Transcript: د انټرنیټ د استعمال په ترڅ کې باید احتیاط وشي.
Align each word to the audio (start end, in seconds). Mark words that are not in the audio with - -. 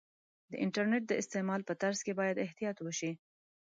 د 0.51 0.53
انټرنیټ 0.63 1.03
د 1.07 1.13
استعمال 1.21 1.61
په 1.65 1.73
ترڅ 1.81 1.97
کې 2.05 2.13
باید 2.19 2.43
احتیاط 2.45 2.77
وشي. 2.81 3.11